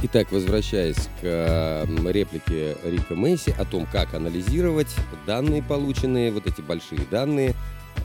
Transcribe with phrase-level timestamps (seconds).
[0.00, 4.86] Итак, возвращаясь к реплике Рика Мейси о том, как анализировать
[5.26, 7.56] данные полученные, вот эти большие данные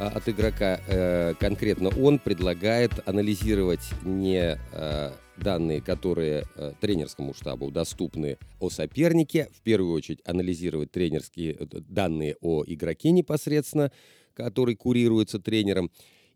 [0.00, 7.70] а, от игрока, э, конкретно он предлагает анализировать не э, данные, которые э, тренерскому штабу
[7.70, 11.58] доступны о сопернике, в первую очередь анализировать тренерские
[11.90, 13.92] данные о игроке непосредственно,
[14.32, 15.90] который курируется тренером,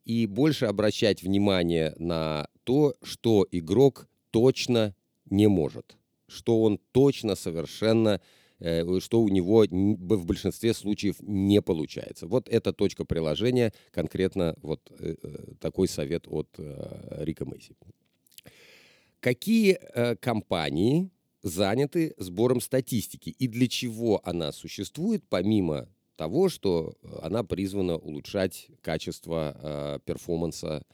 [0.05, 4.95] и больше обращать внимание на то, что игрок точно
[5.31, 5.97] не может,
[6.29, 8.21] что он точно совершенно,
[8.59, 12.27] э, что у него в большинстве случаев не получается.
[12.27, 17.77] Вот эта точка приложения, конкретно вот э, э, такой совет от Рика Мэйси.
[19.21, 19.79] Какие
[20.21, 21.11] компании
[21.43, 30.01] заняты сбором статистики и для чего она существует, помимо того, что она призвана улучшать качество
[30.05, 30.85] перформанса,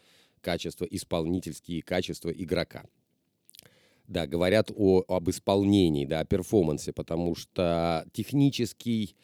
[0.40, 2.84] качество исполнительские качества игрока?
[4.08, 9.16] Да, говорят о, об исполнении, да, о перформансе, потому что технический,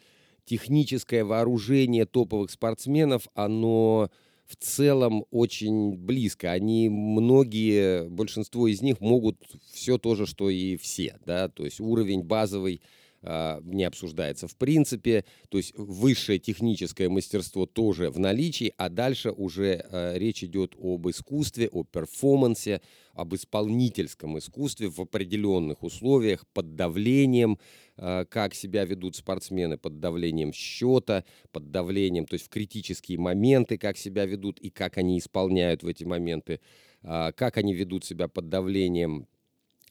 [0.45, 4.09] техническое вооружение топовых спортсменов, оно
[4.49, 6.51] в целом очень близко.
[6.51, 9.37] Они многие, большинство из них могут
[9.71, 12.81] все то же, что и все, да, то есть уровень базовый
[13.21, 15.25] не обсуждается в принципе.
[15.49, 21.09] То есть высшее техническое мастерство тоже в наличии, а дальше уже а, речь идет об
[21.09, 22.81] искусстве, о перформансе,
[23.13, 27.59] об исполнительском искусстве в определенных условиях, под давлением,
[27.97, 33.77] а, как себя ведут спортсмены, под давлением счета, под давлением, то есть в критические моменты,
[33.77, 36.61] как себя ведут и как они исполняют в эти моменты,
[37.01, 39.27] как они ведут себя под давлением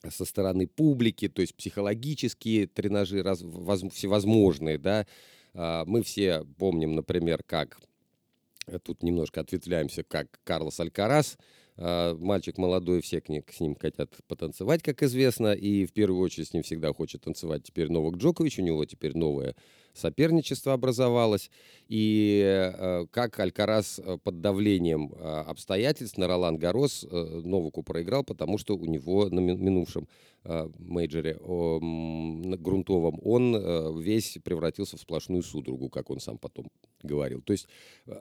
[0.07, 3.23] со стороны публики, то есть психологические тренажи
[3.91, 5.05] всевозможные, да.
[5.53, 7.79] А, мы все помним, например, как,
[8.67, 11.37] э, тут немножко ответвляемся, как Карлос Алькарас,
[11.75, 16.53] а, мальчик молодой, все к ним хотят потанцевать, как известно, и в первую очередь с
[16.53, 19.55] ним всегда хочет танцевать теперь Новак Джокович, у него теперь новая
[19.99, 21.51] соперничество образовалось,
[21.87, 28.57] и э, как Алькарас э, под давлением э, обстоятельств на Ролан Гарос Новаку проиграл, потому
[28.57, 30.07] что у него на минувшем
[30.79, 36.71] мейджоре грунтовом он весь превратился в сплошную судорогу, как он сам потом
[37.03, 37.41] говорил.
[37.41, 37.67] То есть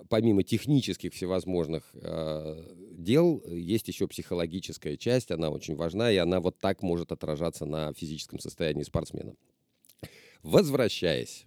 [0.08, 1.94] помимо технических всевозможных
[2.90, 7.92] дел, есть еще психологическая часть, она очень важна, и она вот так может отражаться на
[7.92, 9.34] физическом состоянии спортсмена.
[10.42, 11.46] Возвращаясь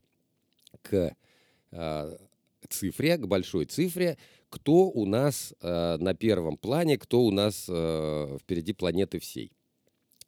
[0.82, 1.16] к
[1.72, 2.18] э,
[2.70, 4.18] цифре, к большой цифре,
[4.50, 9.52] кто у нас э, на первом плане, кто у нас э, впереди планеты всей.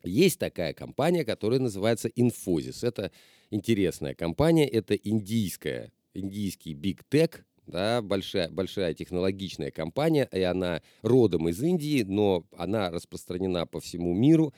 [0.03, 2.85] Есть такая компания, которая называется Infosys.
[2.85, 3.11] Это
[3.51, 11.47] интересная компания, это индийская, индийский Big Tech, да, большая, большая технологичная компания, и она родом
[11.47, 14.53] из Индии, но она распространена по всему миру.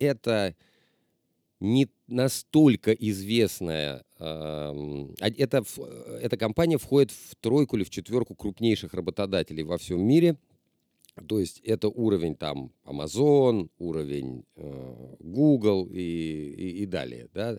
[0.00, 0.56] Это
[1.60, 4.04] не настолько известная.
[4.18, 5.64] Это,
[6.20, 10.36] эта компания входит в тройку или в четверку крупнейших работодателей во всем мире.
[11.26, 17.28] То есть это уровень там Amazon, уровень э, Google и, и, и далее.
[17.34, 17.58] Да?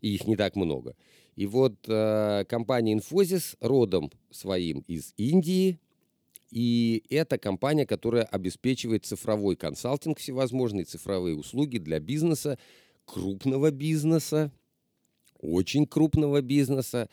[0.00, 0.94] И их не так много.
[1.34, 5.80] И вот э, компания Infosys родом своим из Индии,
[6.52, 12.58] и это компания, которая обеспечивает цифровой консалтинг, всевозможные цифровые услуги для бизнеса,
[13.04, 14.50] крупного бизнеса,
[15.40, 17.08] очень крупного бизнеса,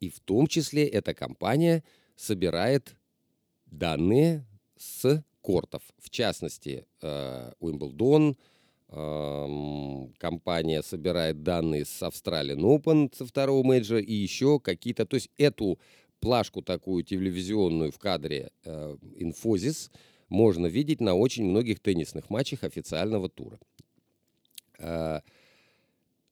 [0.00, 1.84] и в том числе эта компания
[2.16, 2.96] собирает
[3.66, 4.46] данные
[4.76, 5.82] с кортов.
[5.98, 6.86] В частности,
[7.60, 8.36] Уимблдон,
[8.88, 15.04] э, компания собирает данные с Australian Open, со второго мейджора, и еще какие-то...
[15.04, 15.78] То есть эту
[16.20, 19.90] плашку такую телевизионную в кадре э, Infosys
[20.28, 23.58] можно видеть на очень многих теннисных матчах официального тура.
[24.78, 25.20] Э,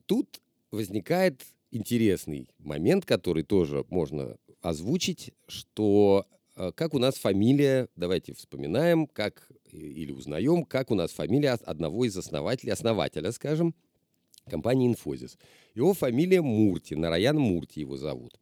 [0.06, 0.40] тут
[0.70, 9.06] возникает интересный момент, который тоже можно озвучить, что э, как у нас фамилия, давайте вспоминаем,
[9.06, 13.74] как или узнаем, как у нас фамилия одного из основателей, основателя, скажем,
[14.48, 15.38] компании Infosys.
[15.74, 18.38] Его фамилия Мурти, Нараян Мурти его зовут.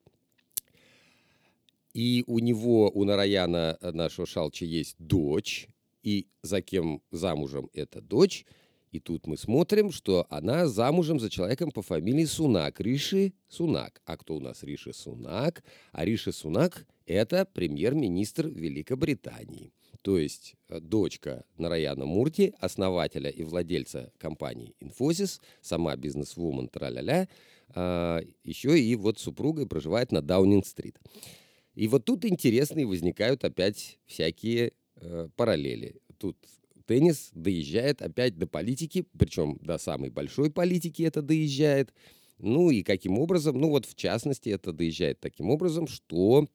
[1.92, 5.68] И у него, у Нараяна э, нашего Шалча есть дочь,
[6.02, 8.44] и за кем замужем эта дочь–
[8.90, 14.02] и тут мы смотрим, что она замужем за человеком по фамилии Сунак, Риши Сунак.
[14.04, 15.62] А кто у нас Риши Сунак?
[15.92, 19.72] А Риши Сунак– это премьер-министр Великобритании.
[20.02, 27.28] То есть э, дочка Нараяна Мурти, основателя и владельца компании Infosys, сама бизнес-вумен траля-ля,
[27.74, 30.98] а, еще и вот супруга проживает на Даунинг-стрит.
[31.74, 36.00] И вот тут интересные возникают опять всякие э, параллели.
[36.18, 36.36] Тут
[36.90, 41.94] теннис доезжает опять до политики, причем до самой большой политики это доезжает.
[42.38, 43.60] Ну и каким образом?
[43.60, 46.48] Ну вот в частности это доезжает таким образом, что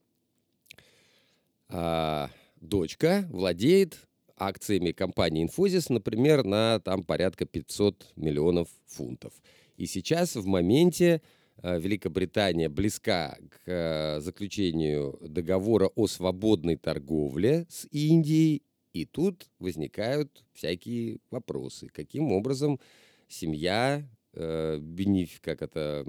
[1.69, 2.29] а,
[2.59, 3.97] дочка владеет
[4.35, 9.31] акциями компании Infosys, например, на там порядка 500 миллионов фунтов.
[9.77, 11.21] И сейчас в моменте
[11.59, 18.63] а, Великобритания близка к а, заключению договора о свободной торговле с Индией,
[18.95, 21.87] и тут возникают всякие вопросы.
[21.87, 22.79] Каким образом
[23.27, 26.05] семья, э, бенеф, как это,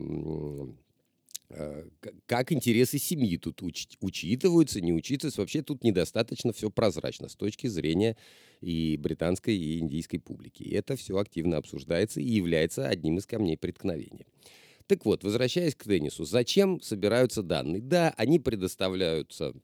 [1.48, 1.88] э,
[2.26, 5.40] как интересы семьи тут уч, учитываются, не учитываются.
[5.40, 8.16] Вообще тут недостаточно все прозрачно с точки зрения
[8.60, 10.62] и британской, и индийской публики.
[10.62, 14.26] И это все активно обсуждается и является одним из камней преткновения.
[14.86, 17.82] Так вот, возвращаясь к теннису, зачем собираются данные?
[17.82, 19.54] Да, они предоставляются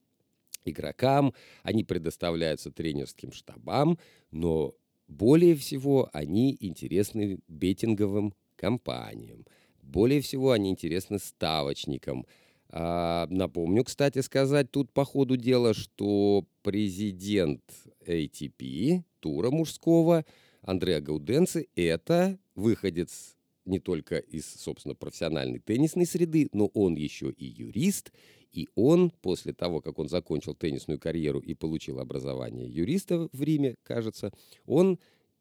[0.64, 3.98] игрокам, они предоставляются тренерским штабам,
[4.30, 4.74] но
[5.08, 9.46] более всего они интересны беттинговым компаниям.
[9.82, 12.24] Более всего они интересны ставочникам.
[12.68, 17.62] А, напомню, кстати сказать, тут по ходу дела, что президент
[18.06, 20.24] ATP, тура мужского,
[20.62, 27.44] Андреа Гауденци, это выходец не только из, собственно, профессиональной теннисной среды, но он еще и
[27.44, 28.12] юрист,
[28.52, 33.76] и он, после того, как он закончил теннисную карьеру и получил образование юриста в Риме,
[33.82, 34.32] кажется,
[34.66, 34.98] он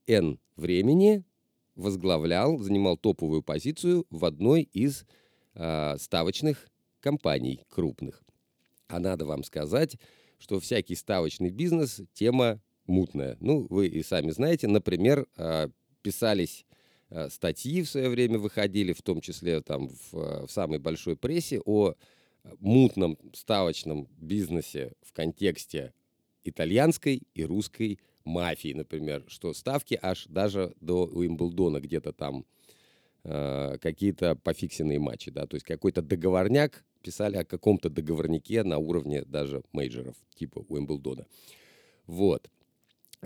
[0.08, 1.24] N времени
[1.76, 5.06] возглавлял, занимал топовую позицию в одной из
[5.56, 6.70] э, ставочных
[7.00, 8.24] компаний крупных.
[8.88, 9.98] А надо вам сказать,
[10.38, 13.38] что всякий ставочный бизнес– тема мутная.
[13.40, 15.70] Ну, вы и сами знаете, например, э,
[16.02, 16.66] писались
[17.30, 21.94] статьи в свое время выходили, в том числе там в, в самой большой прессе, о
[22.60, 25.94] мутном ставочном бизнесе в контексте
[26.44, 32.46] итальянской и русской мафии, например, что ставки аж даже до Уимблдона где-то там
[33.24, 39.24] э, какие-то пофиксенные матчи, да, то есть какой-то договорняк, писали о каком-то договорнике на уровне
[39.24, 41.26] даже мейджеров, типа Уимблдона.
[42.06, 42.50] Вот.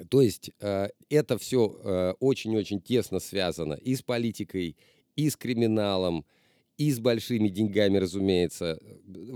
[0.09, 4.75] То есть э, это все э, очень-очень тесно связано и с политикой,
[5.15, 6.25] и с криминалом,
[6.77, 8.79] и с большими деньгами, разумеется.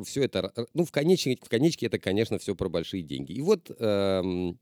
[0.05, 3.31] Все это, ну, в конечнике, в конечке это, конечно, все про большие деньги.
[3.31, 4.59] И вот эм,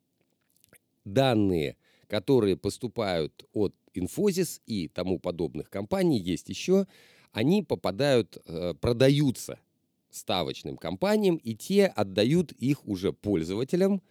[1.03, 1.75] данные,
[2.07, 6.85] которые поступают от Infosys и тому подобных компаний, есть еще,
[7.31, 9.59] они попадают, э, продаются
[10.11, 14.01] ставочным компаниям, и те отдают их уже пользователям,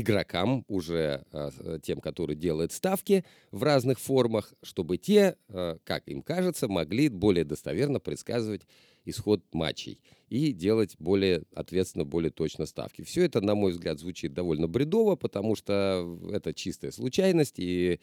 [0.00, 6.20] игрокам, уже э, тем, которые делают ставки в разных формах, чтобы те, э, как им
[6.20, 8.66] кажется, могли более достоверно предсказывать
[9.06, 13.02] исход матчей и делать более ответственно, более точно ставки.
[13.02, 17.98] Все это, на мой взгляд, звучит довольно бредово, потому что это чистая случайность, и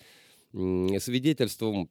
[0.52, 1.90] свидетельством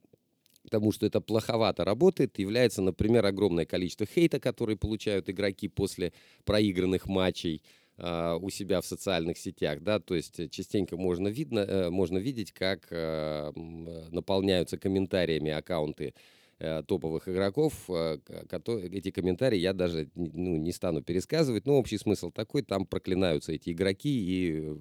[0.69, 6.13] тому, что это плоховато работает, является, например, огромное количество хейта, который получают игроки после
[6.45, 11.89] проигранных матчей, а, у себя в социальных сетях, да, то есть частенько можно, видно, э,
[11.91, 13.51] можно видеть, как э,
[14.11, 16.15] наполняются комментариями аккаунты
[16.57, 22.63] э, топовых игроков, эти комментарии я даже ну, не стану пересказывать, но общий смысл такой,
[22.63, 24.75] там проклинаются эти игроки и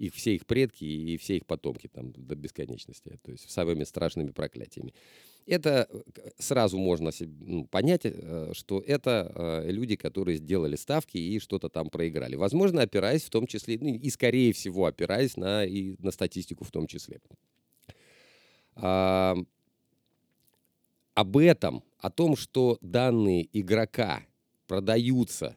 [0.00, 4.30] их, все их предки и все их потомки там до бесконечности, то есть самыми страшными
[4.30, 4.94] проклятиями.
[5.46, 11.38] Это э, сразу можно ну, понять, э, что это э, люди, которые сделали ставки и
[11.38, 12.36] что-то там проиграли.
[12.36, 16.70] Возможно, опираясь в том числе, ну, и скорее всего опираясь на, и на статистику в
[16.70, 17.20] том числе.
[18.76, 19.36] А,
[21.14, 24.22] об этом, о том, что данные игрока
[24.66, 25.56] продаются,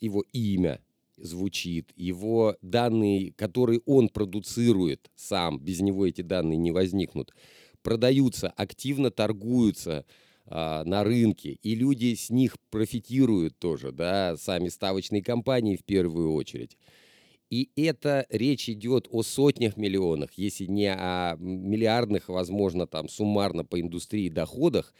[0.00, 0.80] его имя
[1.20, 7.34] звучит, его данные, которые он продуцирует сам, без него эти данные не возникнут–
[7.82, 10.04] продаются, активно торгуются
[10.46, 16.32] а, на рынке, и люди с них профитируют тоже, да, сами ставочные компании в первую
[16.34, 16.76] очередь.
[17.50, 23.80] И это речь идет о сотнях миллионах, если не о миллиардных, возможно, там суммарно по
[23.80, 24.92] индустрии доходах.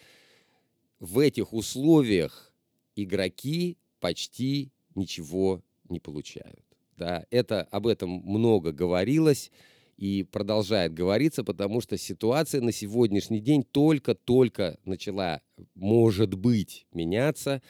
[0.98, 2.52] В этих условиях
[2.96, 6.64] игроки почти ничего не получают.
[6.96, 9.52] Да, это, об этом много говорилось
[9.96, 15.40] и продолжает говориться, потому что ситуация на сегодняшний день только-только начала,
[15.74, 17.62] может быть, меняться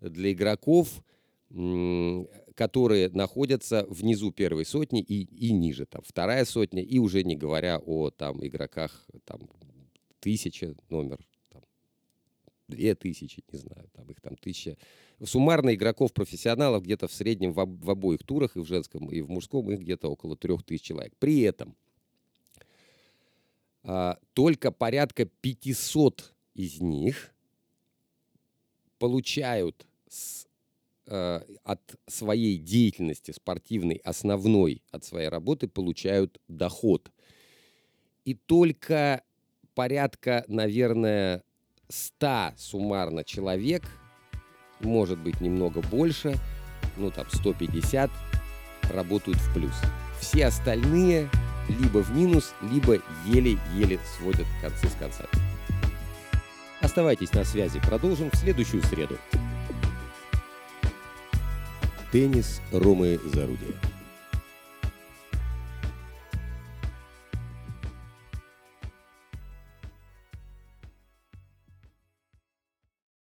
[0.00, 1.04] для игроков,
[2.54, 7.80] которые находятся внизу первой сотни и, и ниже, там вторая сотня, и уже не говоря
[7.84, 9.48] о там игроках там
[10.20, 11.18] тысяча номер,
[12.68, 14.76] две тысячи, не знаю, там их там тысяча.
[15.22, 19.30] Суммарно игроков профессионалов где-то в среднем в, в обоих турах, и в женском, и в
[19.30, 21.14] мужском, их где-то около трех тысяч человек.
[21.18, 21.76] При этом
[23.82, 27.34] а, только порядка 500 из них
[28.98, 30.46] получают с,
[31.06, 37.12] э, от своей деятельности спортивной, основной, от своей работы, получают доход.
[38.24, 39.22] И только
[39.74, 41.42] порядка, наверное,
[41.88, 43.82] 100 суммарно человек,
[44.80, 46.36] может быть, немного больше,
[46.96, 48.10] ну там 150,
[48.92, 49.74] работают в плюс.
[50.20, 51.28] Все остальные
[51.68, 55.28] либо в минус, либо еле-еле сводят концы с концами.
[56.80, 59.18] Оставайтесь на связи, продолжим в следующую среду.
[62.12, 63.74] Теннис Ромы Зарудия.